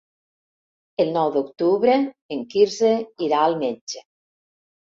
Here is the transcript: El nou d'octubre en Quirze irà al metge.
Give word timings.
El 1.03 1.11
nou 1.17 1.29
d'octubre 1.35 1.99
en 2.37 2.43
Quirze 2.55 2.91
irà 3.29 3.45
al 3.45 3.57
metge. 3.63 4.05